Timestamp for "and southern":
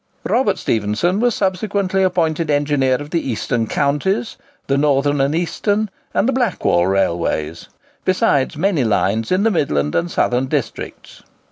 9.93-10.47